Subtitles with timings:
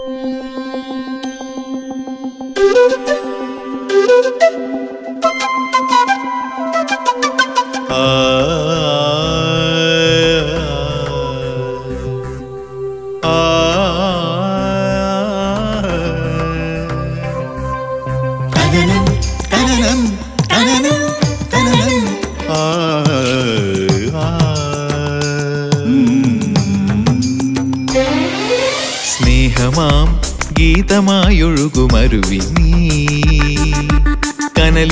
[0.00, 0.49] കനനം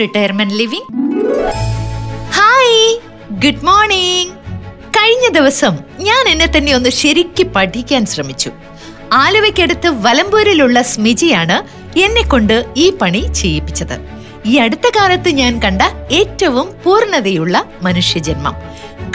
[0.00, 0.88] Retirement living
[2.30, 2.98] hi
[3.30, 4.32] good morning
[4.96, 8.50] കഴിഞ്ഞ ദിവസം ഞാൻ എന്നെ തന്നെ ഒന്ന് ശരിക്ക് പഠിക്കാൻ ശ്രമിച്ചു.
[9.12, 11.56] ആലുവയ്ക്കടുത്ത് വലമ്പൂരിലുള്ള സ്മിജിയാണ്
[11.98, 13.96] എന്നെ കൊണ്ട് ഈ പണി ചെയ്യിപ്പിച്ചത്.
[14.46, 18.54] ഈ അടുത്ത കാലത്ത് ഞാൻ കണ്ട ഏറ്റവും പൂർണതയുള്ള മനുഷ്യജന്മം.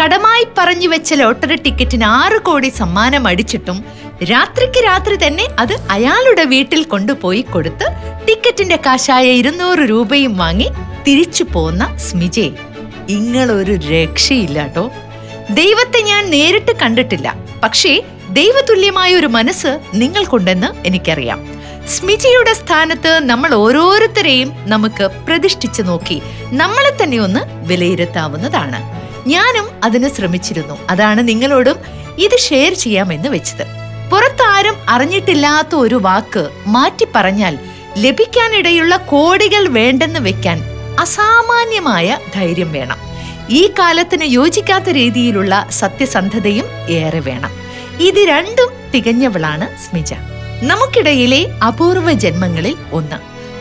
[0.02, 3.86] കടമായി പറഞ്ഞു വെച്ച ലോട്ടറി ടിക്കറ്റിന് ആറ് കോടി സമ്മാനം അടിച്ചിട്ടും
[4.24, 7.86] രാത്രിക്ക് രാത്രി തന്നെ അത് അയാളുടെ വീട്ടിൽ കൊണ്ടുപോയി കൊടുത്ത്
[8.28, 10.70] ടിക്കറ്റിന്റെ കാശായ ഇരുന്നൂറ് രൂപയും വാങ്ങി
[11.08, 12.52] തിരിച്ചു പോന്ന സ്മിജെ
[13.10, 14.92] ഇങ്ങളൊരു രക്ഷയില്ലാട്ടോ.
[15.50, 17.36] ദൈവത്തെ ഞാൻ നേരിട്ട് കണ്ടിട്ടില്ല.
[17.64, 21.64] പക്ഷേ ദൈവതുല്യമായ ഒരു മനസ്സ് നിങ്ങൾക്കുണ്ടെന്ന് എനിക്കറിയാം.
[21.88, 26.22] സ്മിജിയുടെ സ്ഥാനത്ത് നമ്മൾ ഓരോരുത്തരെയും നമുക്ക് പ്രതിഷ്ഠിച്ചു നോക്കി
[26.52, 29.04] നമ്മളെ തന്നെ ഒന്ന് വിലയിരുത്താവുന്നതാണ്.
[29.30, 30.78] ഞാനും അതിന് ശ്രമിച്ചിരുന്നു.
[30.90, 31.76] അതാണ് നിങ്ങളോടും
[32.18, 33.83] ഇത് ഷെയർ ചെയ്യാമെന്ന് വെച്ചത്.
[34.12, 37.60] പുറത്താരും അറിഞ്ഞിട്ടില്ലാത്ത ഒരു വാക്ക് മാറ്റി പറഞ്ഞാൽ
[37.98, 40.64] ലഭിക്കാനിടയുള്ള കോടികൾ വേണ്ടെന്ന് വെക്കാൻ
[41.00, 42.98] അസാമാന്യമായ ധൈര്യം വേണം.
[43.50, 47.52] ഈ കാലത്തിന് യോജിക്കാത്ത രീതിയിലുള്ള സത്യസന്ധതയും ഏറെ വേണം.
[48.00, 50.14] ഇത് രണ്ടും തികഞ്ഞവളാണ് സ്മിജ.
[50.62, 53.16] നമുക്കിടയിലെ അപൂർവ ജന്മങ്ങളിൽ ഒന്ന്.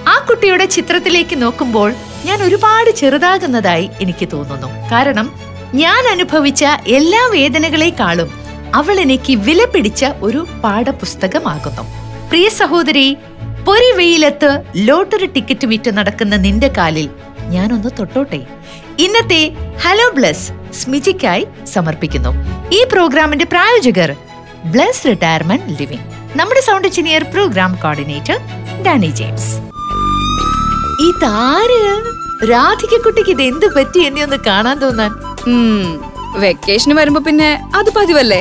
[0.08, 4.68] ആ കുട്ടിയുടെ ചിത്രത്തിലേക്ക് നോക്കുമ്പോൾ ഞാൻ ഒരുപാട് ചെറുതാകുന്നതായി എനിക്ക് തോന്നുന്നു.
[4.92, 5.32] കാരണം
[5.74, 8.41] ഞാൻ അനുഭവിച്ച എല്ലാ വേദനകളെക്കാളും
[8.78, 11.82] അവൾ എനിക്ക് വില പിടിച്ച ഒരു പാഠപുസ്തകമാകുന്നു.
[12.30, 13.06] പ്രിയ സഹോദരി
[13.66, 14.50] പൊരി വെയിലത്ത്
[14.88, 17.08] ലോട്ടറി ടിക്കറ്റ് വിറ്റ് നടക്കുന്ന നിന്റെ കാലിൽ
[17.54, 18.40] ഞാനൊന്ന് തൊട്ടോട്ടെ.
[19.04, 19.42] ഇന്നത്തെ
[19.84, 20.46] ഹലോ ബ്ലസ്
[20.80, 21.44] സ്മിജിക്കായി
[21.74, 22.32] സമർപ്പിക്കുന്നു.
[22.78, 24.10] ഈ പ്രോഗ്രാമിന്റെ പ്രായോജകർ
[24.74, 26.08] ബ്ലസ് റിട്ടയർമെന്റ് ലിവിംഗ്
[26.38, 28.38] നമ്മുടെ sound engineer programme coordinator
[28.86, 29.52] Danny James.
[31.08, 31.82] ഇതാര്?
[32.52, 35.12] രാധികക്കുട്ടിക്ക് ഇത് എന്ത് പറ്റി എന്നെ ഒന്ന് കാണാൻ തോന്നാൻ?
[36.42, 38.40] വെക്കേഷന് വരുമ്പോ പിന്നെ അത് പതിവല്ലേ?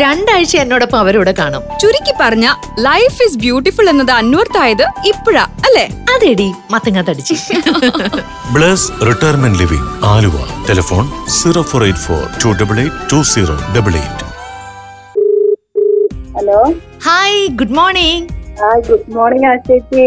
[0.00, 1.62] രണ്ടാഴ്ച എന്നോടൊപ്പം അവരോട് കാണും.
[1.80, 2.46] ചുരുക്കി പറഞ്ഞ
[2.78, 5.84] ലൈഫ് ഇസ് ബ്യൂട്ടിഫുൾ എന്നത് അന്വർത്ഥായത് ഇപ്പോഴാ അല്ലേ?
[6.14, 7.34] അതെടി മത്തങ്ങ തടിച്ച്
[8.54, 10.36] Bless retirement living Aluva.
[10.68, 11.04] Telephone
[11.38, 14.24] zero four eight four two double eight two zero double eight.
[16.36, 16.60] Hello.
[17.08, 18.28] Hi good morning
[18.88, 20.02] good morning ചേച്ചി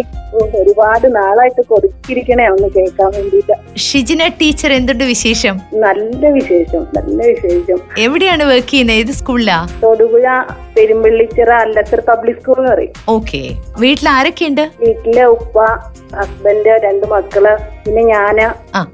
[0.60, 3.56] ഒരുപാട് നാളായിട്ട് കൊടുത്തിരിക്കണേ ഒന്ന് കേൾക്കാൻ വേണ്ടിട്ട്
[3.86, 5.56] ഷിജിന ടീച്ചർ എന്തുണ്ട് വിശേഷം?
[5.86, 7.80] നല്ല വിശേഷം നല്ല വിശേഷം.
[8.06, 8.98] എവിടെയാണ് വർക്ക് ചെയ്യുന്നത്?
[9.02, 9.58] ഏത് സ്കൂളിലാ?
[9.84, 10.28] തൊടുപുഴ
[10.78, 12.94] പെരുമ്പള്ളിച്ചിറ അല്ലത്തർ പബ്ലിക് സ്കൂൾ എന്ന് പറയും.
[13.10, 13.42] ഓക്കെ.
[13.84, 14.64] വീട്ടിൽ ആരൊക്കെയുണ്ട്?
[14.84, 15.58] വീട്ടിലെ ഉപ്പ
[16.18, 17.46] ഹസ്ബൻഡ് രണ്ട് മക്കൾ
[17.86, 18.38] പിന്നെ ഞാൻ.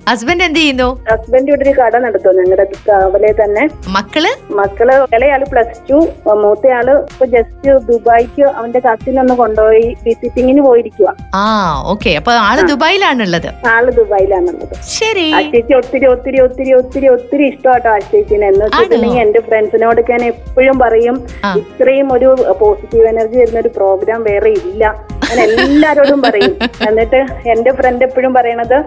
[0.09, 0.87] ഹസ്ബൻഡ് എന്ത് ചെയ്യുന്നു?
[1.09, 3.63] ഹസ്ബൻഡ് ഇവിടെ ഒരു കട നടത്തും ഞങ്ങളുടെ കാവലെ തന്നെ.
[3.97, 4.25] മക്കൾ?
[4.59, 5.99] മക്കൾ ഇളയാൾ പ്ലസ് ടു
[6.43, 11.43] മൂത്തയാൾ ഇപ്പൊ ജസ്റ്റ് ദുബായിക്ക് അവന്റെ കസിൻ ഒന്ന് കൊണ്ടുപോയി വിസിറ്റിങ്ങിന് പോയിരിക്കുക ആ
[11.91, 12.11] ഓക്കെ.
[12.19, 13.47] അപ്പൊ ആൾ ദുബായിലാണുള്ളത്.
[13.73, 14.73] ആൾ ദുബായിലാണുള്ളത്.
[14.97, 15.25] ശരി.
[15.53, 18.47] ചേച്ചി ഒത്തിരി ഒത്തിരി ഒത്തിരി ഒത്തിരി ഒത്തിരി ഇഷ്ടമാട്ടോ ആ ചേച്ചിനെ.
[18.47, 21.15] എന്ന് വെച്ചിട്ടുണ്ടെങ്കിൽ എന്റെ ഫ്രണ്ട്സിനോട് ഞാൻ എപ്പോഴും പറയും
[21.61, 22.29] ഇത്രയും ഒരു
[22.63, 24.83] പോസിറ്റീവ് എനർജി വരുന്ന ഒരു പ്രോഗ്രാം വേറെ ഇല്ല.
[25.31, 26.55] ഞാൻ എല്ലാരോടും പറയും.
[26.89, 27.21] എന്നിട്ട്
[27.53, 28.77] എന്റെ ഫ്രണ്ട് എപ്പോഴും പറയണത്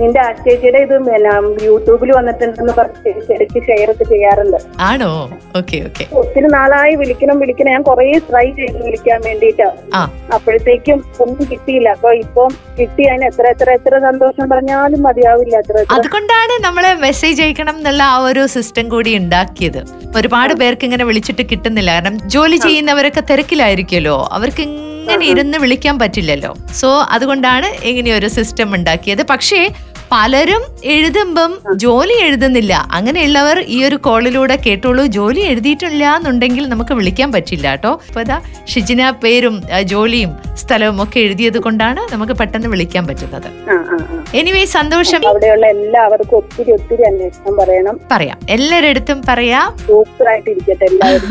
[0.00, 0.94] നിന്റെ ആശ്ചേച്ചിയുടെ ചേച്ചിയുടെ ഇത്
[1.68, 4.58] യൂട്യൂബിൽ വന്നിട്ടുണ്ടെന്ന് പറഞ്ഞ് ഇടയ്ക്ക് ഷെയർ ഒക്കെ ചെയ്യാറുണ്ട്.
[4.88, 5.10] ആണോ?
[5.58, 7.70] ഓക്കെ ഓക്കെ ഒത്തിരി നാളായി വിളിക്കണം വിളിക്കണം.
[7.74, 9.66] ഞാൻ കുറേ ട്രൈ ചെയ്തു വിളിക്കാൻ വേണ്ടിയിട്ട്.
[10.36, 11.88] അപ്പോഴത്തേക്കും ഒന്നും കിട്ടിയില്ല.
[11.96, 12.44] അപ്പൊ ഇപ്പൊ
[12.78, 18.18] കിട്ടി അതിന് എത്ര എത്ര എത്ര സന്തോഷം പറഞ്ഞാലും മതിയാവില്ല എത്ര അതുകൊണ്ടാണ് നമ്മളെ മെസ്സേജ് അയക്കണം എന്നുള്ള ആ
[18.28, 19.80] ഒരു സിസ്റ്റം കൂടി ഉണ്ടാക്കിയത്.
[20.18, 21.90] ഒരുപാട് പേർക്ക് ഇങ്ങനെ വിളിച്ചിട്ട് കിട്ടുന്നില്ല.
[21.96, 24.16] കാരണം ജോലി ചെയ്യുന്നവരൊക്കെ തിരക്കിലായിരിക്കുമല്ലോ.
[24.38, 24.62] അവർക്ക്
[25.00, 26.50] ഇങ്ങനെ ഇരുന്ന് വിളിക്കാൻ പറ്റില്ലല്ലോ.
[26.80, 29.22] സോ അതുകൊണ്ടാണ് ഇങ്ങനെ ഒരു സിസ്റ്റം ഉണ്ടാക്കിയത്.
[29.30, 29.60] പക്ഷേ
[30.12, 30.62] പലരും
[30.92, 31.50] എഴുതുമ്പം
[31.82, 32.72] ജോലി എഴുതുന്നില്ല.
[32.96, 37.92] അങ്ങനെയുള്ളവർ ഈ ഒരു കോളിലൂടെ കേട്ടോളൂ ജോലി എഴുതിയിട്ടില്ല എന്നുണ്ടെങ്കിൽ നമുക്ക് വിളിക്കാൻ പറ്റില്ല കേട്ടോ.
[38.08, 38.38] ഇപ്പൊ ഇതാ
[38.72, 39.56] ഷിജിന പേരും
[39.92, 40.32] ജോലിയും
[40.62, 43.48] സ്ഥലവും ഒക്കെ എഴുതിയത് കൊണ്ടാണ് നമുക്ക് പെട്ടെന്ന് വിളിക്കാൻ പറ്റുന്നത്.
[44.40, 45.22] എനിവേ സന്തോഷം.
[45.32, 47.98] അവിടെയുള്ള എല്ലാവർക്കും ഒത്തിരി ഒത്തിരി അന്വേഷണം പറയണം.
[48.12, 48.38] പറയാം.
[48.56, 49.68] എല്ലാരടുത്തും പറയാം.
[49.88, 51.30] സൂപ്പർ ആയിട്ട് ഇരിക്കട്ടെ എല്ലാവരും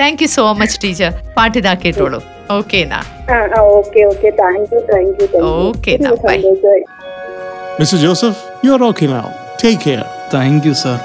[0.00, 2.80] thank you so much teacher പാട്ടിതാക്കിയിട്ടുള്ളൂ okay
[3.58, 5.18] okay okay thank you.
[8.04, 9.26] Joseph, you're okay now.
[9.62, 9.84] Take
[10.34, 10.98] thank you sir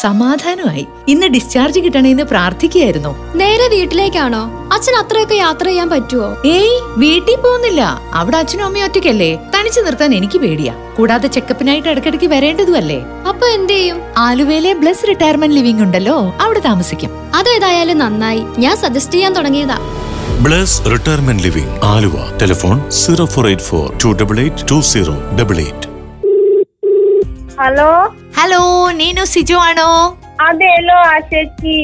[0.00, 0.86] സമാധാനമായി.
[1.08, 3.36] ഇന്ന് ഡിസ്ചാർജ് കിട്ടണേന്ന് പ്രാർത്ഥിക്കുകയായിരുന്നു.
[3.36, 4.68] നേരെ വീട്ടിലേക്കാണോ?
[4.72, 7.82] അച്ഛൻ അത്രയൊക്കെ യാത്ര ചെയ്യാൻ പറ്റുമോ ഏയ് വീട്ടിൽ പോകുന്നില്ല.
[8.14, 9.38] അവിടെ അച്ഛനും അമ്മയും ഒറ്റയ്ക്കല്ലേ?
[9.54, 10.74] തനിച്ചു നിർത്താൻ എനിക്ക് പേടിയാ.
[10.96, 12.98] കൂടാതെ ചെക്കപ്പിനായിട്ട് ഇടക്കിടക്ക് വരേണ്ടതുമല്ലേ?
[13.28, 14.00] അപ്പൊ എന്ത് ചെയ്യും?
[14.16, 16.34] ആലുവയിലെ ബ്ലസ് റിട്ടയർമെന്റ് ലിവിംഗ് ഉണ്ടല്ലോ.
[16.40, 17.10] അവിടെ താമസിക്കും.
[17.34, 18.44] അതേതായാലും നന്നായി.
[18.58, 19.78] ഞാൻ സജസ്റ്റ് ചെയ്യാൻ തുടങ്ങിയതാ.
[20.42, 25.58] Bless retirement living Aluva telephone zero four eight four two double eight two zero double
[25.58, 25.84] eight
[27.58, 27.90] hello
[28.36, 28.62] hello
[28.92, 29.90] Neenu Siju ആണോ?
[30.40, 31.76] അതെല്ലോ ആ ചേച്ചി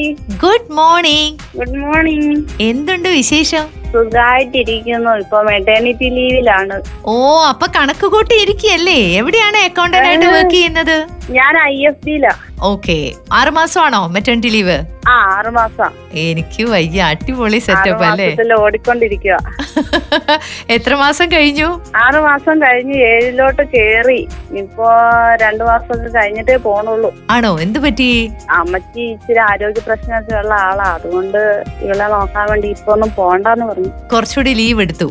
[0.43, 3.63] ഗുഡ് മോർണിംഗ് ഗുഡ് മോർണിംഗ് എന്തുണ്ട് വിശേഷം?
[3.93, 7.15] സുഖമായിട്ടിരിക്കുന്നു ഇപ്പൊ മെറ്റേണിറ്റി ലീവിലാണ് ഓ
[7.51, 10.97] അപ്പൊ കണക്ക് കൂട്ടി ഇരിക്കുകയല്ലേ എവിടെയാണ് അക്കൗണ്ടന്റ് ആയിട്ട് വർക്ക് ചെയ്യുന്നത്?
[11.31, 12.33] ഞാൻ ഐ എഫ് ഡിയിലാ
[12.69, 12.95] ഓക്കെ
[13.37, 14.75] ആറ് മാസമാണോ മെറ്റേണിറ്റി ലീവ്
[15.07, 15.89] ആ ആറ് മാസം.
[16.23, 18.27] എനിക്ക് വയ്യ അടിപൊളി സെറ്റപ്പ് അല്ലേ?
[18.57, 19.37] ഓടിക്കൊണ്ടിരിക്കുക
[20.75, 21.67] എത്ര മാസം കഴിഞ്ഞു?
[22.03, 24.19] ആറ് മാസം കഴിഞ്ഞു ഏഴിലോട്ട് കേറി.
[24.61, 24.87] ഇപ്പോ
[25.43, 27.09] രണ്ടു മാസം കഴിഞ്ഞിട്ടേ പോണുള്ളൂ.
[27.31, 27.51] ആണോ?
[27.59, 28.09] എന്ത് പറ്റി?
[28.59, 30.87] അമ്മച്ചി ഇച്ചിരി ആരോഗ്യ പ്രശ്നമൊക്കെ ഉള്ള ആളാ.
[30.95, 31.41] അതുകൊണ്ട്
[31.85, 33.82] ഇവളെ നോക്കാൻ വേണ്ടി ഇപ്പൊ ഒന്നും പോണ്ടെന്ന് പറഞ്ഞു.
[34.13, 35.07] കുറച്ചുകൂടി ലീവ് എടുത്തു.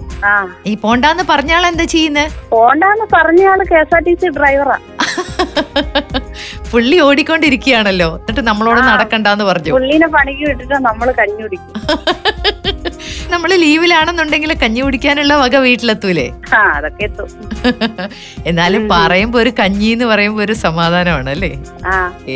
[0.66, 4.78] ഈ പോണ്ടാന്ന് പറഞ്ഞാൾ എന്താ ചെയ്യുന്നത് പോണ്ടാന്ന് പറഞ്ഞയാൾ K S R T C ഡ്രൈവറാ.
[6.72, 8.08] പുള്ളി ഓടിക്കൊണ്ടിരിക്കുകയാണല്ലോ.
[8.16, 8.80] എന്നിട്ട് നമ്മളോട്.
[8.80, 9.72] നടക്കണ്ടെന്ന് പറഞ്ഞു.
[9.72, 11.42] പുള്ളീനെ പണിക്ക് വിട്ടിട്ട് നമ്മൾ കഞ്ഞി
[13.32, 16.25] നമ്മൾ ലീവിലാണെന്നുണ്ടെങ്കിൽ കഞ്ഞി കുടിക്കാനുള്ള വക വീട്ടിലെത്തൂലേ?
[16.58, 17.29] അതൊക്കെ എത്തും.
[18.46, 21.50] എന്നാലും പറയുമ്പോ ഒരു കഞ്ഞി എന്ന് പറയുമ്പോ ഒരു സമാധാനമാണ് അല്ലേ?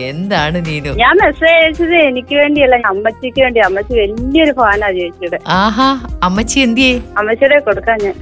[0.09, 0.93] എന്താണ് നീനു?
[0.95, 3.61] ഞാൻ മെസ്സേജ് അയച്ചത് എനിക്ക് വേണ്ടിയല്ല അമ്മച്ചിക്ക് വേണ്ടി.
[3.61, 5.39] അമ്മച്ചി വലിയൊരു ഫാനാ ചേച്ചിയുടെ.
[5.57, 5.89] ആഹാ
[6.23, 6.95] അമ്മച്ചി എന്തിയേ?
[7.19, 8.17] അമ്മച്ചിയുടെ കൊടുക്കാൻ ഞാൻ.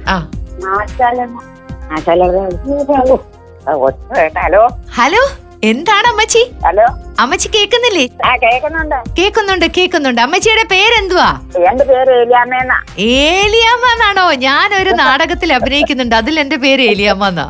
[4.37, 4.63] ഹലോ.
[4.91, 5.23] ഹലോ
[5.63, 6.41] എന്താണ് അമ്മച്ചി?
[6.65, 6.87] ഹലോ.
[7.19, 8.95] അമ്മച്ചി കേക്കുന്നില്ലേ ആ കേൾക്കുന്നുണ്ട്.
[9.19, 11.27] കേക്കുന്നുണ്ട് കേക്കുന്നുണ്ട് അമ്മച്ചിയുടെ പേരെന്തുവാ?
[11.69, 12.77] എന്റെ പേര് ഏലിയാമ്മേന്നാ.
[13.25, 16.15] ഏലിയാമ്മ എന്നാണോ ഞാൻ ഒരു നാടകത്തിൽ അഭിനയിക്കുന്നുണ്ട്.
[16.15, 17.47] അതിൽ എന്റെ പേര് ഏലിയാമ്മ എന്നാ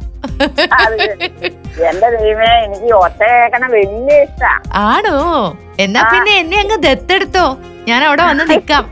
[1.89, 4.51] എന്റെ ദൈവമേ എനിക്ക് ഒറ്റ കേൾക്കണ വലിയ ഇഷ്ടാ.
[4.85, 5.17] ആണോ?
[5.79, 7.45] എന്നാ പിന്നെ എന്നെ അങ്ങ് ദത്തെടുത്തോ.
[7.87, 8.83] ഞാൻ അവിടെ വന്ന് നിക്കാം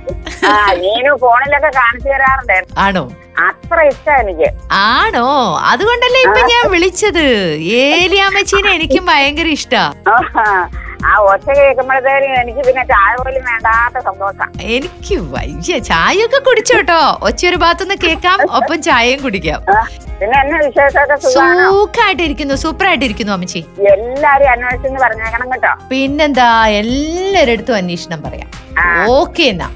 [1.20, 2.58] ഫോണിലൊക്കെ കാണിച്ചു തരാറുണ്ട്.
[2.78, 3.04] ആണോ?
[3.48, 4.50] അത്ര ഇഷ്ടം എനിക്ക്.
[4.72, 5.28] ആണോ?
[5.72, 7.26] അതുകൊണ്ടല്ലേ ഇപ്പൊ ഞാൻ വിളിച്ചത്?
[7.84, 9.84] ഏലിയാമ്മച്ചീനെ എനിക്കും ഭയങ്കര ഇഷ്ടാ.
[11.06, 14.50] ആ ഒച്ച കേൾക്കുമ്പോഴത്തേനും എനിക്ക് പിന്നെ ചായ പോലും വേണ്ടാത്ത സന്തോഷം.
[14.76, 17.00] എനിക്ക് വയ്യ ചായയൊക്കെ കുടിച്ചോട്ടോ
[17.30, 19.62] ഒച്ചയൊരു ഭാഗത്തുനിന്ന് കേക്കാം ഒപ്പം ചായയും കുടിക്കാം.
[20.20, 23.62] പിന്നെ എന്നെ വിശേഷമൊക്കെ സൂക്കായിട്ടിരിക്കുന്നു സൂപ്പറായിട്ടിരിക്കുന്നു അമ്മച്ചി.
[23.96, 25.74] എല്ലാരും അന്വേഷിച്ചെന്ന് പറഞ്ഞേക്കണം കേട്ടോ.
[25.90, 28.50] പിന്നെന്താ എല്ലാരടുത്തും അന്വേഷണം പറയാം.
[29.18, 29.70] ഓക്കെ എന്നാ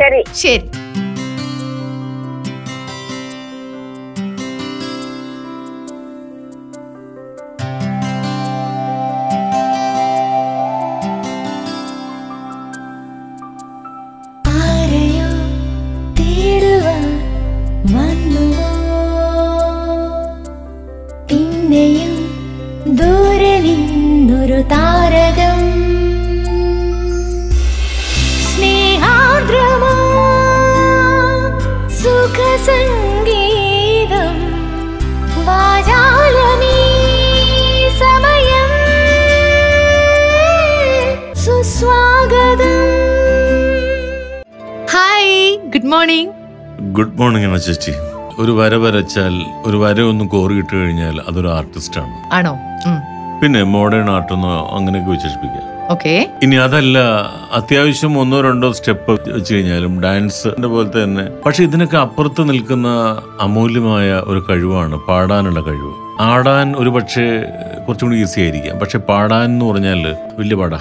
[0.00, 0.22] ശരി.
[0.34, 0.66] ശരി.
[45.78, 46.30] ഗുഡ് മോർണിംഗ്
[46.96, 47.92] ഗുഡ് മോർണിംഗ് ആണ് ചേച്ചി.
[48.42, 49.34] ഒരു വര വരച്ചാൽ
[49.66, 52.14] ഒരു വര ഒന്ന് കോറി ഇട്ട് കഴിഞ്ഞാൽ അതൊരു ആർട്ടിസ്റ്റ് ആണ്.
[52.32, 52.52] ആണോ?
[53.40, 55.62] പിന്നെ മോഡേൺ ആർട്ട് ഒന്ന് അങ്ങനെയൊക്കെ വിശേഷിപ്പിക്കാം.
[55.90, 56.98] ഓക്കെ ഇനി അതല്ല
[57.58, 61.26] അത്യാവശ്യം ഒന്നോ രണ്ടോ സ്റ്റെപ്പ് വെച്ച് കഴിഞ്ഞാലും ഡാൻസിന്റെ പോലത്തെ തന്നെ.
[61.46, 62.88] പക്ഷെ ഇതിനൊക്കെ അപ്പുറത്ത് നിൽക്കുന്ന
[63.40, 65.94] അമൂല്യമായ ഒരു കഴിവാണ് പാടാനുള്ള കഴിവ്.
[66.20, 67.26] ആടാൻ ഒരു പക്ഷേ
[67.86, 68.78] കുറച്ചും കൂടി ഈസി ആയിരിക്കാം.
[68.78, 70.80] പക്ഷെ പാടാൻ എന്ന് പറഞ്ഞാൽ വലിയ പാടാ.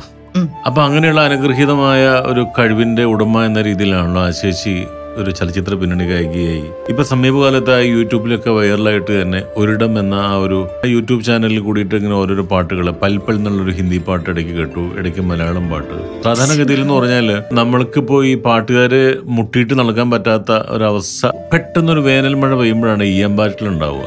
[0.65, 4.75] അപ്പൊ അങ്ങനെയുള്ള അനുഗ്രഹീതമായ ഒരു കഴിവിന്റെ ഉടമ എന്ന രീതിയിലാണല്ലോ ആ ചേച്ചി
[5.17, 6.65] ഒരു ചലച്ചിത്ര പിന്നണി ഗായികയായി.
[6.89, 12.87] ഇപ്പൊ സമീപകാലത്തായി യൂട്യൂബിലൊക്കെ വൈറലായിട്ട് തന്നെ ഒരിടം എന്ന ആ ഒരു യൂട്യൂബ് ചാനലിൽ കൂടിയിട്ട് ഇങ്ങനെ ഓരോരോ പാട്ടുകൾ
[13.01, 15.95] പൽപ്പൽ എന്നുള്ളൊരു ഹിന്ദി പാട്ട് ഇടയ്ക്ക് കേട്ടു ഇടയ്ക്ക് മലയാളം പാട്ട്.
[16.23, 19.01] സാധാരണഗതിയിൽ എന്ന് പറഞ്ഞാൽ നമ്മൾക്കിപ്പോ ഈ പാട്ടുകാരെ
[19.37, 24.05] മുട്ടിയിട്ട് നടക്കാൻ പറ്റാത്ത ഒരവസ്ഥ പെട്ടെന്നൊരു വേനൽ മഴ പെയ്യുമ്പോഴാണ് ഈ അമ്പാറ്റിലുണ്ടാവുക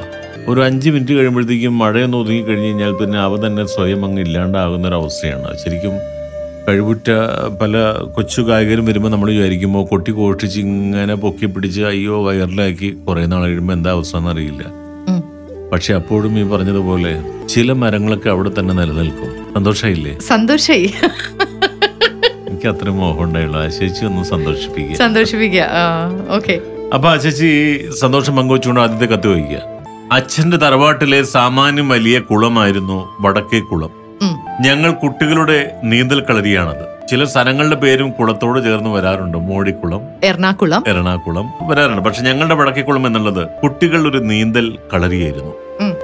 [0.49, 4.94] ഒരു അഞ്ച് മിനിറ്റ് കഴിയുമ്പോഴത്തേക്കും മഴയൊന്ന് ഒതുങ്ങി കഴിഞ്ഞ് കഴിഞ്ഞാൽ പിന്നെ അവ തന്നെ സ്വയം അങ്ങ് ഇല്ലാണ്ടാകുന്ന ഒരു
[4.94, 5.96] അവസ്ഥയാണ് ശരിക്കും
[6.70, 7.08] കഴിവുറ്റ
[7.60, 7.76] പല
[8.16, 13.72] കൊച്ചു ഗായകരും വരുമ്പോൾ നമ്മൾ വിചാരിക്കുമ്പോൾ കൊട്ടി കോഷിച്ച് ഇങ്ങനെ പൊക്കി പിടിച്ച് അയ്യോ വയറിലാക്കി കുറെ നാൾ കഴിയുമ്പോൾ
[13.72, 14.64] എന്താ അവസ്ഥ എന്നറിയില്ല.
[15.72, 17.12] പക്ഷെ അപ്പോഴും ഈ പറഞ്ഞതുപോലെ
[17.48, 19.30] ചില മരങ്ങളൊക്കെ അവിടെ തന്നെ നിലനിൽക്കും.
[19.54, 20.88] സന്തോഷമായില്ലേ സന്തോഷായി.
[22.48, 23.60] എനിക്ക് അത്രയും മോഹം ഉണ്ടായുള്ളൂ.
[23.60, 24.96] ആ ചേച്ചി ഒന്ന് സന്തോഷിപ്പിക്കുക.
[24.96, 25.66] സന്തോഷിപ്പിക്കുക.
[26.36, 26.60] ഓക്കെ.
[26.94, 27.50] അപ്പൊ ആ ചേച്ചി
[28.00, 29.62] സന്തോഷം പങ്കുവച്ചുകൊണ്ട് ആദ്യത്തെ കത്ത് വഹിക്കുക
[30.12, 33.92] അച്ഛന്റെ തറവാട്ടിലെ സാമാന്യം വലിയ കുളമായിരുന്നു വടക്കേ കുളം.
[34.60, 39.38] ഞങ്ങൾ കുട്ടികളുടെ നീന്തൽ കളരിയാണത് ചില സ്ഥലങ്ങളുടെ പേരും കുളത്തോട് ചേർന്ന് വരാറുണ്ട്.
[39.38, 40.84] മോടിക്കുളം എറണാകുളം.
[40.88, 42.02] എറണാകുളം വരാറുണ്ട്.
[42.02, 45.52] പക്ഷെ ഞങ്ങളുടെ വടക്കേക്കുളം എന്നുള്ളത് കുട്ടികളുടെ ഒരു നീന്തൽ കളരിയായിരുന്നു.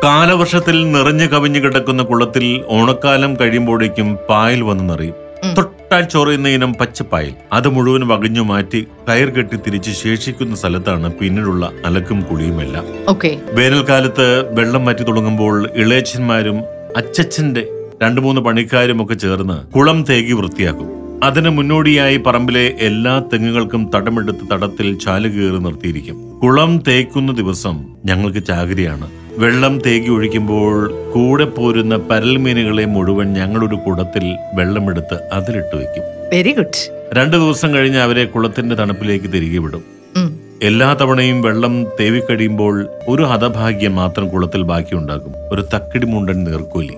[0.04, 5.14] കാലവർഷത്തിൽ നിറഞ്ഞു കവിഞ്ഞു കിടക്കുന്ന കുളത്തിൽ ഓണക്കാലം കഴിയുമ്പോഴേക്കും പായൽ വന്ന് നിറയും.
[5.56, 7.32] തൊട്ടാൽ ചൊറിയുന്ന ഇനം പച്ചപ്പായൽ.
[7.52, 13.38] അത് മുഴുവൻ വകഞ്ഞു മാറ്റി കയർ കെട്ടി തിരിച്ച് ശേഷിക്കുന്ന സ്ഥലത്താണ് പിന്നീടുള്ള അലക്കും കുളിയുമെല്ലാം ഓക്കെ.
[13.50, 16.64] വേനൽക്കാലത്ത് വെള്ളം മാറ്റി തുടങ്ങുമ്പോൾ ഇളയച്ചന്മാരും
[16.96, 17.66] അച്ചച്ചന്റെ
[18.02, 20.88] രണ്ടു മൂന്ന് പണിക്കാരും ഒക്കെ ചേർന്ന് കുളം തേകി വൃത്തിയാക്കും.
[21.24, 26.16] അതിന് മുന്നോടിയായി പറമ്പിലെ എല്ലാ തെങ്ങുകൾക്കും തടമെടുത്ത് തടത്തിൽ ചാൽ കീറി നിർത്തിയിരിക്കും.
[26.42, 29.10] കുളം തേക്കുന്ന ദിവസം ഞങ്ങൾക്ക് ചാകരിയാണ്.
[29.38, 37.36] വെള്ളം തേകി ഒഴിക്കുമ്പോൾ കൂടെ പോരുന്ന പരൽമീനുകളെ മുഴുവൻ ഞങ്ങളൊരു കുടത്തിൽ വെള്ളമെടുത്ത് അതിലിട്ട് വെക്കും വെരി ഗുഡ് രണ്ടു
[37.36, 39.82] ദിവസം കഴിഞ്ഞ് അവരെ കുളത്തിന്റെ തണുപ്പിലേക്ക് തിരികെ വിടും.
[40.62, 45.32] എല്ലാ തവണയും വെള്ളം തേവിക്കഴിയുമ്പോൾ ഒരു ഹതഭാഗ്യം മാത്രം കുളത്തിൽ ബാക്കിയുണ്ടാകും.
[45.52, 46.94] ഒരു തക്കിടി മുണ്ടൻ നീർക്കോലി.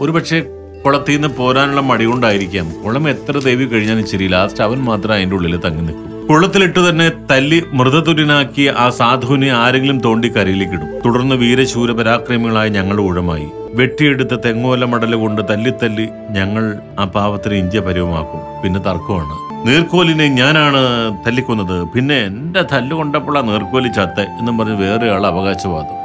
[0.00, 0.46] ഒരുപക്ഷെ
[0.84, 2.72] കുളത്തിൽ നിന്ന് പോരാനുള്ള മടി കൊണ്ടായിരിക്കാം.
[2.84, 6.26] കുളം എത്ര തേവി കഴിഞ്ഞാലും ശരി ലാസ്റ്റ് അവൻ മാത്രം അതിന്റെ ഉള്ളിൽ തങ്ങി നിൽക്കും.
[6.28, 10.88] കുളത്തിലിട്ട് തന്നെ തല്ലി മൃതതുര്യനാക്കിയ ആ സാധുവിനെ ആരെങ്കിലും തോണ്ടി കരയിലേക്കിടും.
[11.06, 13.46] തുടർന്ന് വീരശൂര പരാക്രമികളായ ഞങ്ങളുടെ ഊഴമായി.
[13.74, 18.62] വെട്ടിയെടുത്ത തെങ്ങോല മടൽ കൊണ്ട് തല്ലി തല്ലി ഞങ്ങൾ ആ പാവത്തിന് ഇന്ത്യ പരിവമാക്കും.
[18.62, 19.66] പിന്നെ തർക്കമാണ്.
[19.68, 20.82] നീർക്കോലിനെ ഞാനാണ്
[21.26, 21.88] തല്ലിക്കൊന്നത്.
[21.88, 25.99] പിന്നെ എന്റെ തല്ല് കൊണ്ടപ്പോൾ ആ നീർക്കോലി ചത്ത എന്നും പറഞ്ഞ് വേറെയാൾ അവകാശവാദം.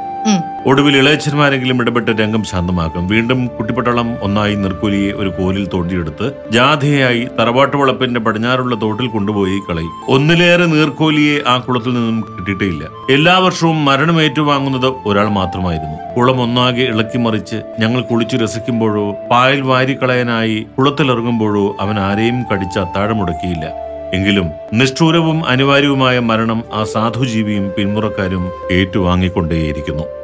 [0.66, 3.08] ഒടുവിൽ ഇളയച്ചന്മാരെങ്കിലും ഇടപെട്ട് രംഗം ശാന്തമാക്കും.
[3.08, 9.92] വീണ്ടും കുട്ടിപ്പട്ടളം ഒന്നായി നിർക്കൂലിയെ ഒരു കോലിൽ തോണ്ടിയെടുത്ത് ജാഥയായി തറവാട്ട് വളപ്പിന്റെ പടിഞ്ഞാറുള്ള തോട്ടിൽ കൊണ്ടുപോയി കളയും.
[10.08, 12.84] ഒന്നിലേറെ നീർക്കോലിയെ ആ കുളത്തിൽ നിന്നും കിട്ടിയിട്ടേയില്ല.
[13.10, 16.14] എല്ലാ വർഷവും മരണം ഏറ്റുവാങ്ങുന്നത് ഒരാൾ മാത്രമായിരുന്നു.
[16.16, 23.86] കുളം ഒന്നാകെ ഇളക്കിമറിച്ച് ഞങ്ങൾ കുളിച്ചു രസിക്കുമ്പോഴോ പായൽ വാരിക്കളയാനായി കുളത്തിലിറങ്ങുമ്പോഴോ അവൻ ആരെയും കടിച്ച് അത്താഴം മുടക്കിയില്ല.
[24.14, 30.15] എങ്കിലും നിഷ്ഠൂരവും അനിവാര്യവുമായ മരണം ആ സാധുജീവിയും പിന്മുറക്കാരും ഏറ്റുവാങ്ങിക്കൊണ്ടേയിരിക്കുന്നു.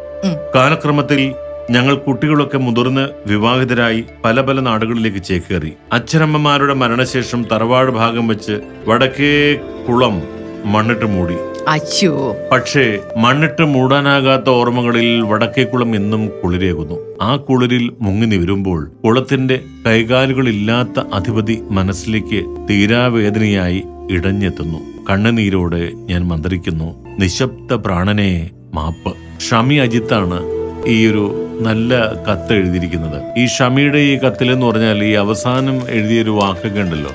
[0.55, 1.35] കാലക്രമത്തിൽ
[1.71, 5.73] ഞങ്ങൾ കുട്ടികളൊക്കെ മുതിർന്ന് വിവാഹിതരായി പല പല നാടുകളിലേക്ക് ചേക്കേറി.
[5.93, 9.55] അച്ഛനമ്മമാരുടെ മരണശേഷം തറവാട് ഭാഗം വെച്ച് വടക്കേ
[9.89, 10.23] കുളം
[10.65, 11.35] മണ്ണിട്ട് മൂടി.
[11.69, 12.37] അച്ഛോ.
[12.53, 16.95] പക്ഷേ മണ്ണിട്ട് മൂടാനാകാത്ത ഓർമ്മകളിൽ വടക്കേ കുളം എന്നും കുളിരേകുന്നു.
[17.23, 24.79] ആ കുളിരിൽ മുങ്ങി നിവരുമ്പോൾ കുളത്തിന്റെ കൈകാലുകളില്ലാത്ത അധിപതി മനസ്സിലേക്ക് തീരാവേദനയായി ഇടഞ്ഞെത്തുന്നു.
[25.11, 29.32] കണ്ണുനീരോടെ ഞാൻ മന്ത്രിക്കുന്നു നിശബ്ദ പ്രാണനെ മാപ്പ്.
[29.49, 30.39] ഷമി അജിത്താണ്
[30.87, 31.25] ഈ ഒരു
[31.61, 33.19] നല്ല കത്ത് എഴുതിയിരിക്കുന്നത്.
[33.41, 37.13] ഈ ഷമിയുടെ ഈ കത്തിൽ എന്ന് പറഞ്ഞാൽ ഈ അവസാനം എഴുതിയൊരു വാക്കൊക്കെ ഉണ്ടല്ലോ.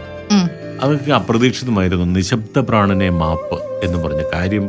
[0.81, 2.05] അതൊക്കെ അപ്രതീക്ഷിതമായിരുന്നു.
[2.05, 4.65] നിശബ്ദ പ്രാണനെ മാപ്പ് എന്ന് പറഞ്ഞ കാര്യം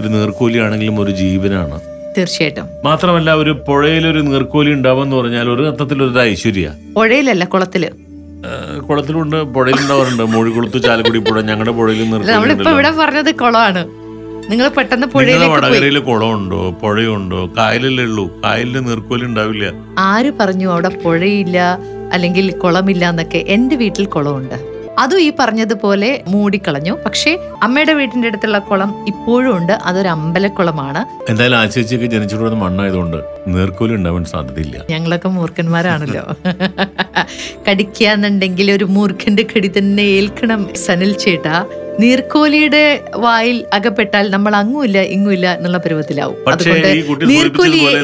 [0.00, 1.80] ഒരു നീർക്കോലിയാണെങ്കിലും ഒരു ജീവനാണ്.
[2.16, 2.66] തീർച്ചയായിട്ടും.
[2.84, 6.68] മാത്രമല്ല ഒരു പുഴയിൽ ഒരു നീർക്കോലി ഉണ്ടാവുമെന്ന് പറഞ്ഞാൽ ഒരു അർത്ഥത്തിൽ ഒരു ഐശ്വര്യ.
[6.96, 7.84] പുഴയിലല്ല കുളത്തിൽ.
[8.88, 10.22] കുളത്തിലുണ്ട് പുഴയിലുണ്ടാവാറുണ്ട്.
[10.22, 13.82] മൂഴിക്കുളത്ത് ചാലക്കുടി പുഴ ഞങ്ങളുടെ പുഴയിൽ നിർത്തി നമ്മളിപ്പോ ഇവിടെ പറഞ്ഞത് കുളമാണ്.
[14.50, 15.06] നിങ്ങൾ പെട്ടെന്ന്
[15.54, 16.60] വടകരയിൽ കുളമുണ്ടോ?
[16.82, 17.40] പുഴയുണ്ടോ?
[17.58, 18.24] കായലല്ലേ ഉള്ളൂ.
[18.44, 19.66] കായലിൽ നീർക്കോലി ഉണ്ടാവില്ല
[20.10, 21.58] ആര് പറഞ്ഞു അവിടെ പുഴയില്ല
[22.16, 24.58] അല്ലെങ്കിൽ കുളമില്ല എന്നൊക്കെ എന്റെ വീട്ടിൽ കുളമുണ്ട്.
[25.02, 26.92] അതും ഈ പറഞ്ഞതുപോലെ മൂടിക്കളഞ്ഞു.
[27.04, 29.74] പക്ഷേ അമ്മയുടെ വീട്ടിന്റെ അടുത്തുള്ള കുളം ഇപ്പോഴും ഉണ്ട്.
[29.88, 31.00] അതൊരു അമ്പലക്കുളമാണ്.
[31.30, 33.18] എന്തായാലും ആ ചേച്ചിയൊക്കെ ജനിച്ചിട്ടുള്ള മണ്ണായതുകൊണ്ട്
[33.56, 34.78] നീർക്കോലി ഉണ്ടാവാൻ സാധ്യതയില്ല.
[34.94, 36.24] ഞങ്ങളൊക്കെ മൂർഖന്മാരാണല്ലോ.
[37.68, 41.58] കടിക്കാന്നുണ്ടെങ്കിൽ ഒരു മൂർഖന്റെ കടി തന്നെ ഏൽക്കണം സനിൽ ചേട്ടാ.
[42.02, 42.82] നീർക്കോലിയുടെ
[43.24, 46.36] വായിൽ അകപ്പെട്ടാൽ നമ്മൾ അങ്ങുമില്ല ഇങ്ങുമില്ല എന്നുള്ള പരുവത്തിലാവും.
[46.52, 46.88] അതുകൊണ്ട്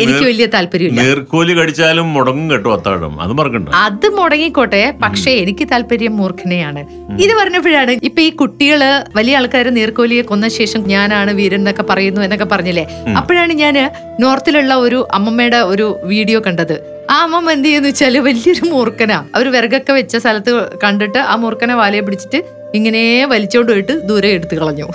[0.05, 1.03] എനിക്ക് വലിയ താല്പര്യമില്ല.
[1.03, 3.15] നീർക്കോലി കടിച്ചാലും മുടങ്ങും കേട്ടോ അത്താഴം.
[3.25, 3.69] അത് മറക്കണ്ട.
[3.87, 6.83] അത് മുടങ്ങിക്കോട്ടെ പക്ഷേ എനിക്ക് താല്പര്യം മൂർഖനെയാണ്.
[7.25, 8.83] ഇത് പറഞ്ഞപ്പോഴാണ് ഇപ്പൊ ഈ കുട്ടികൾ
[9.19, 12.87] വലിയ ആൾക്കാർ നീർക്കോലിയെ കൊന്ന ശേഷം ഞാനാണ് വീരൻ എന്നൊക്കെ പറയുന്നു എന്നൊക്കെ പറഞ്ഞില്ലേ?
[13.23, 13.79] അപ്പോഴാണ് ഞാൻ
[14.25, 16.77] നോർത്തിലുള്ള ഒരു അമ്മമ്മയുടെ ഒരു വീഡിയോ കണ്ടത്.
[17.15, 19.17] ആ അമ്മ എന്ത് ചെയ്യുന്നു വെച്ചാൽ വലിയൊരു മൂർഖനാ.
[19.37, 20.53] അവർ വിറകൊക്കെ വെച്ച സ്ഥലത്ത്
[20.85, 22.41] കണ്ടിട്ട് ആ മൂർഖനെ വാലയെ പിടിച്ചിട്ട്
[22.75, 24.87] ഇങ്ങനെ വലിച്ചോണ്ട് പോയിട്ട് ദൂരെ എടുത്തു കളഞ്ഞു.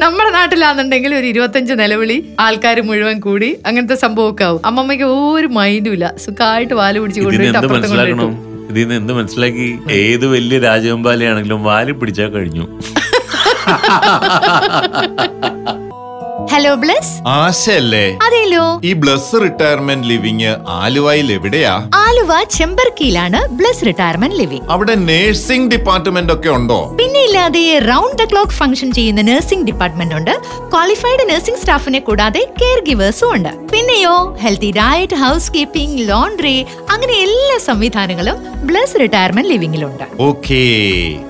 [0.00, 4.60] നമ്മുടെ നാട്ടിലാണെന്നുണ്ടെങ്കിൽ ഒരു ഇരുപത്തഞ്ച് നിലവിളി ആൾക്കാർ മുഴുവൻ കൂടി അങ്ങനത്തെ സംഭവമൊക്കെ ആവും.
[4.64, 6.14] അമ്മമ്മയ്ക്ക് ഒരു മൈൻഡും ഇല്ല.
[6.18, 9.78] സുഖമായിട്ട് വാൽ പിടിച്ച് കൊണ്ടുപോയിട്ട് എന്ത് മനസ്സിലാക്കി?
[9.90, 12.80] ഏത് വലിയ രാജവെമ്പാലയാണെങ്കിലും വാൽ പിടിച്ചാൽ കഴിഞ്ഞു.
[16.52, 18.04] Hello bless ആശയല്ലേ?
[18.26, 18.62] അതെല്ലോ?
[18.88, 21.72] ഈ ബ്ലസ് റിട്ടയർമെന്റ് ലിവിങ് ആലുവയിൽ എവിടെയാ?
[22.04, 26.78] ആലുവ ചെമ്പർക്കിയിലാണ് ബ്ലസ് റിട്ടയർമെന്റ് ലിവിങ് അവിടെ നേഴ്സിംഗ് ഡിപ്പാർട്ട്മെന്റ് ഒക്കെ ഉണ്ടോ?
[27.00, 30.32] പിന്നെ ഇല്ലാതെ റൗണ്ട് ദ ക്ലോക്ക് ഫംഗ്ഷൻ ചെയ്യുന്ന നഴ്സിംഗ് ഡിപ്പാർട്ട്മെന്റ് ഉണ്ട്.
[30.74, 33.50] ക്വാളിഫൈഡ് നഴ്സിംഗ് സ്റ്റാഫിനെ കൂടാതെ കെയർ ഗിവേഴ്സും ഉണ്ട്.
[33.74, 34.14] പിന്നെയോ
[34.44, 36.56] healthy diet housekeeping laundry
[36.94, 38.38] അങ്ങനെ എല്ലാ സംവിധാനങ്ങളും
[38.70, 40.62] ബ്ലസ് റിട്ടയർമെന്റ് ലിവിംഗിലുണ്ട് ഓക്കേ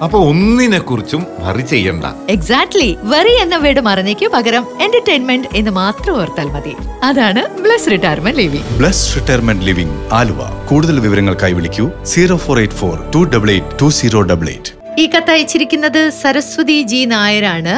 [0.04, 2.04] അപ്പൊ ഒന്നിനെ കുറിച്ചും വറി ചെയ്യണ്ട.
[2.37, 4.64] എക്സാക്ട്ലി വെറി എന്ന വീട് മറന്നേക്ക് പകരം.
[5.09, 6.73] എന്റർടൈൻമെന്റ് എന്ന് മാത്രം ഓർത്താൽ മതി.
[7.03, 10.41] അതാണ് Bless retirement living Bless retirement living Aluva.
[10.71, 14.73] കൂടുതൽ വിവരങ്ങൾക്കായി വിളിക്കൂ zero four eight four two double eight two zero double eight.
[15.03, 17.77] ഈ കത്ത് അയച്ചിരിക്കുന്നത് സരസ്വതി ജി നായരാണ്.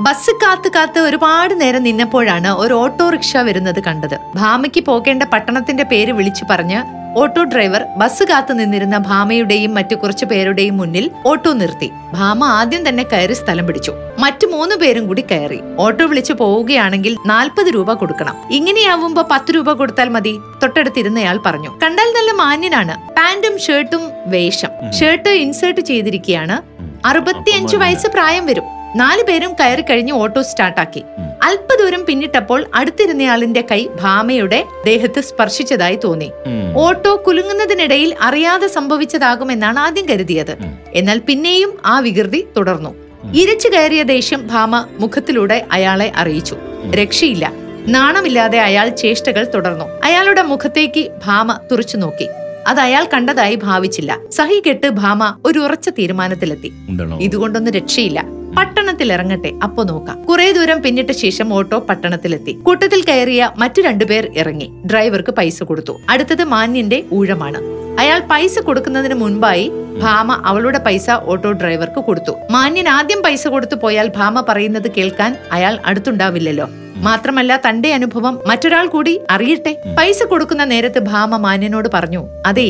[0.00, 4.18] ബസ് കാത്ത് കാത്ത് ഒരുപാട് നേരം നിന്നപ്പോഴാണ് ഒരു ഓട്ടോറിക്ഷ വരുന്നത് കണ്ടത്.
[4.34, 6.82] ഭാമയ്ക്ക് പോകേണ്ട പട്ടണത്തിന്റെ പേര് വിളിച്ചു പറഞ്ഞ്
[7.18, 11.90] ഓട്ടോ ഡ്രൈവർ ബസ് കാത്തു നിന്നിരുന്ന ഭാമയുടെയും മറ്റു കുറച്ചു പേരുടെയും മുന്നിൽ ഓട്ടോ നിർത്തി.
[12.12, 13.92] ഭാമ ആദ്യം തന്നെ കയറി സ്ഥലം പിടിച്ചു.
[14.18, 15.60] മറ്റു മൂന്ന് പേരും കൂടി കയറി.
[15.78, 18.36] ഓട്ടോ വിളിച്ചു പോവുകയാണെങ്കിൽ നാൽപ്പത് രൂപ കൊടുക്കണം.
[18.50, 21.78] ഇങ്ങനെയാവുമ്പോ പത്ത് രൂപ കൊടുത്താൽ മതി തൊട്ടടുത്തിരുന്നയാൾ പറഞ്ഞു.
[21.82, 22.96] കണ്ടാൽ നല്ല മാന്യനാണ്.
[23.12, 24.92] പാന്റും ഷർട്ടും വേഷം.
[24.92, 26.58] ഷർട്ട് ഇൻസേർട്ട് ചെയ്തിരിക്കുകയാണ്
[27.06, 28.77] അറുപത്തിയഞ്ചു വയസ്സ് പ്രായം വരും.
[28.96, 31.02] നാലു പേരും കയറി കഴിഞ്ഞ് ഓട്ടോ സ്റ്റാർട്ടാക്കി.
[31.42, 36.30] അല്പദൂരം പിന്നിട്ടപ്പോൾ അടുത്തിരുന്നയാളിന്റെ കൈ ഭാമയുടെ ദേഹത്ത് സ്പർശിച്ചതായി തോന്നി.
[36.74, 40.56] ഓട്ടോ കുലുങ്ങുന്നതിനിടയിൽ അറിയാതെ സംഭവിച്ചതാകുമെന്നാണ് ആദ്യം കരുതിയത്.
[40.94, 42.94] എന്നാൽ പിന്നെയും ആ വികൃതി തുടർന്നു.
[43.34, 46.56] ഇരച്ചു കയറിയ ദേഷ്യം ഭാമ മുഖത്തിലൂടെ അയാളെ അറിയിച്ചു.
[46.90, 47.52] രക്ഷയില്ല.
[47.88, 49.84] നാണമില്ലാതെ അയാൾ ചേഷ്ടകൾ തുടർന്നു.
[50.04, 52.28] അയാളുടെ മുഖത്തേക്ക് ഭാമ തുറച്ചു നോക്കി.
[52.66, 54.18] അത് അയാൾ കണ്ടതായി ഭാവിച്ചില്ല.
[54.30, 56.72] സഹി കെട്ട് ഭാമ ഒരു ഉറച്ച തീരുമാനത്തിലെത്തി.
[57.20, 58.37] ഇതുകൊണ്ടൊന്നും രക്ഷയില്ല.
[58.56, 60.24] പട്ടണത്തിൽ ഇറങ്ങട്ടെ അപ്പോ നോക്കാം.
[60.24, 62.52] കുറെ ദൂരം പിന്നിട്ട ശേഷം ഓട്ടോ പട്ടണത്തിലെത്തി.
[62.52, 64.68] കൂട്ടത്തിൽ കയറിയ മറ്റു രണ്ടുപേർ ഇറങ്ങി.
[64.86, 66.00] ഡ്രൈവർക്ക് പൈസ കൊടുത്തു.
[66.08, 67.60] അടുത്തത് മാന്യന്റെ ഊഴമാണ്.
[68.00, 72.32] അയാൾ പൈസ കൊടുക്കുന്നതിന് മുൻപായി ഭാമ അവളുടെ പൈസ ഓട്ടോ ഡ്രൈവർക്ക് കൊടുത്തു.
[72.50, 76.68] മാന്യൻ ആദ്യം പൈസ കൊടുത്തു പോയാൽ ഭാമ പറയുന്നത് കേൾക്കാൻ അയാൾ അടുത്തുണ്ടാവില്ലല്ലോ.
[76.96, 79.72] മാത്രമല്ല തന്റെ അനുഭവം മറ്റൊരാൾ കൂടി അറിയട്ടെ.
[79.98, 82.68] പൈസ കൊടുക്കുന്ന നേരത്ത് ഭാമ മാന്യനോട് പറഞ്ഞു അതെ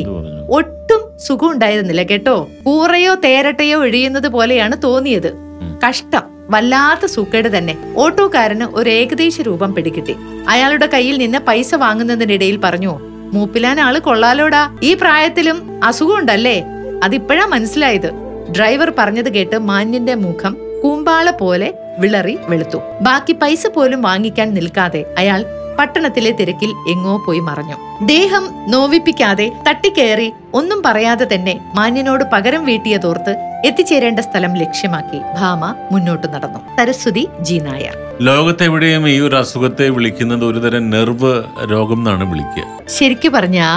[0.58, 2.48] ഒട്ടും സുഖമുണ്ടായിരുന്നില്ല കേട്ടോ.
[2.64, 5.47] കൂറയോ തേരട്ടയോ എഴിയുന്നത് പോലെയാണ് തോന്നിയത്.
[5.86, 7.94] കഷ്ടം വല്ലാത്ത സൂക്കേട് തന്നെ.
[7.96, 10.16] ഓട്ടോക്കാരന് ഒരു ഏകദേശ രൂപം പിടികിട്ടി.
[10.48, 12.98] അയാളുടെ കയ്യിൽ നിന്ന് പൈസ വാങ്ങുന്നതിനിടയിൽ പറഞ്ഞു
[13.32, 14.76] മൂപ്പിലാൻ ആൾ കൊള്ളാലോടാ.
[14.82, 16.64] ഈ പ്രായത്തിലും അസുഖമുണ്ടല്ലേ?
[17.04, 18.10] അതിപ്പോഴാ മനസ്സിലായത്.
[18.56, 22.78] ഡ്രൈവർ പറഞ്ഞത് കേട്ട് മാന്യന്റെ മുഖം കൂമ്പാള പോലെ വിളറി വെളുത്തു.
[23.00, 25.44] ബാക്കി പൈസ പോലും വാങ്ങിക്കാൻ നിൽക്കാതെ അയാൾ
[25.78, 27.76] പട്ടണത്തിലെ തിരക്കിൽ എങ്ങോ പോയി മറഞ്ഞു.
[28.06, 33.32] ദേഹം നോവിപ്പിക്കാതെ തട്ടിക്കയറി ഒന്നും പറയാതെ തന്നെ മാന്യനോട് പകരം വീട്ടിയതോർത്ത്
[33.68, 36.60] എത്തിച്ചേരേണ്ട സ്ഥലം ലക്ഷ്യമാക്കി ഭാമ മുന്നോട്ട് നടന്നു.
[36.78, 37.96] സരസ്വതി ജി നായർ.
[38.20, 41.32] ലോകത്തെവിടെയും ഈ ഒരു അസുഖത്തെ വിളിക്കുന്നത് ഒരുതരം നെർവ്
[41.70, 42.64] രോഗം എന്നാണ് വിളിക്കുക.
[42.88, 43.68] ശരിക്കു പറഞ്ഞാ.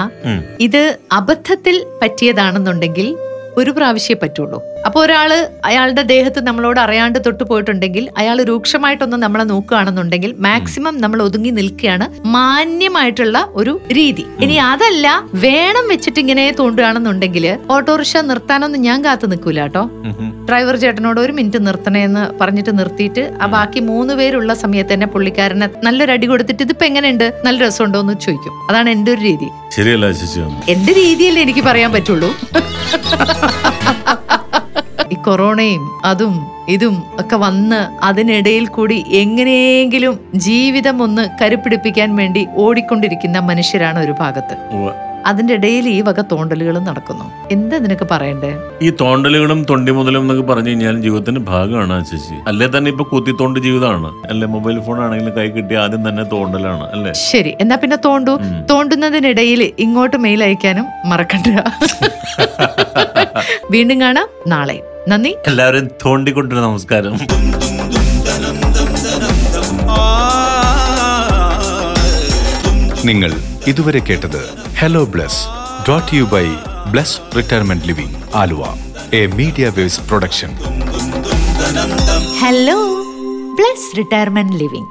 [0.60, 3.08] ഇത് അബദ്ധത്തിൽ പറ്റിയതാണെന്നുണ്ടെങ്കിൽ
[3.58, 4.58] ഒരു പ്രാവശ്യമേ പറ്റുള്ളൂ.
[4.86, 5.30] അപ്പോൾ ഒരാൾ
[5.68, 13.38] അയാളുടെ ദേഹത്ത് നമ്മളോട് അറിയാണ്ട് തൊട്ട് പോയിട്ടുണ്ടെങ്കിൽ അയാൾ രൂക്ഷമായിട്ടൊന്ന് നമ്മളെ നോക്കുകയാണെന്നുണ്ടെങ്കിൽ മാക്സിമം നമ്മൾ ഒതുങ്ങി നിൽക്കുകയാണ് മാന്യമായിട്ടുള്ള
[13.60, 14.24] ഒരു രീതി.
[14.44, 15.06] ഇനി അതല്ല
[15.46, 19.84] വേണം വെച്ചിട്ട് ഇങ്ങനെ തോണ്ടുകയാണെന്നുണ്ടെങ്കിൽ ഓട്ടോറിക്ഷ നിർത്താനൊന്നും ഞാൻ കാത്തു നിൽക്കൂല കേട്ടോ.
[20.48, 26.12] ഡ്രൈവർ ചേട്ടനോട് ഒരു മിനിറ്റ് നിർത്തണേന്ന് പറഞ്ഞിട്ട് നിർത്തിയിട്ട് ആ ബാക്കി മൂന്ന് പേരുള്ള സമയത്ത് തന്നെ പുള്ളിക്കാരനെ നല്ലൊരു
[26.16, 27.26] അടി കൊടുത്തിട്ട് ഇതിപ്പോ എങ്ങനെയുണ്ട്?
[27.44, 28.54] നല്ല രസമുണ്ടോ എന്ന് ചോദിക്കും.
[28.70, 29.50] അതാണ് എന്റെ ഒരു രീതി.
[29.76, 30.06] ശരിയല്ല
[30.68, 32.30] എന്റെ രീതിയല്ലേ എനിക്ക് പറയാൻ പറ്റുള്ളൂ.
[35.12, 36.34] ഈ കൊറോണയും അതും
[36.68, 40.14] ഇതും ഒക്കെ വന്ന് അതിനിടയിൽ കൂടി എങ്ങനെയെങ്കിലും
[40.46, 44.56] ജീവിതം ഒന്ന് കരുപ്പിടിപ്പിക്കാൻ വേണ്ടി ഓടിക്കൊണ്ടിരിക്കുന്ന മനുഷ്യരാണ് ഒരു ഭാഗത്ത്.
[45.26, 47.24] അതിന്റെ ഇടയിൽ ഈ വക തോണ്ടലുകളും നടക്കുന്നു.
[47.50, 48.50] എന്താ നിനക്ക് പറയണ്ടേ?
[48.82, 52.34] ഈ തോണ്ടലുകളും തൊണ്ടിമുതലും എന്നൊക്കെ പറഞ്ഞു കഴിഞ്ഞാൽ ജീവിതത്തിന്റെ ഭാഗമാണ് ചേച്ചി.
[52.46, 54.10] അല്ലേ തന്നെ ഇപ്പൊ കുത്തിത്തോണ്ട് ജീവിതമാണ്.
[54.30, 57.12] അല്ലെ മൊബൈൽ ഫോൺ ആണെങ്കിലും കൈ കിട്ടിയ ആദ്യം തന്നെ തോണ്ടലാണ് അല്ലേ?
[57.12, 57.56] ശരി.
[57.60, 58.38] എന്നാ പിന്നെ തോണ്ടു.
[58.70, 61.46] തോണ്ടുന്നതിനിടയിൽ ഇങ്ങോട്ട് മെയിൽ അയക്കാനും മറക്കണ്ട.
[63.70, 64.82] വീണ്ടും കാണാം നാളെ.
[65.08, 65.34] നന്ദി.
[65.46, 67.14] എല്ലാവരും തോണ്ടിക്കൊണ്ട് നമസ്കാരം.
[73.04, 73.32] നിങ്ങൾ
[73.66, 75.40] ഇതുവരെ കേട്ടത് hello Bless
[75.84, 76.44] brought you by
[76.90, 78.62] Bless retirement living Aluva
[79.12, 80.50] a media waves production
[82.40, 82.78] hello
[83.54, 84.90] Bless retirement living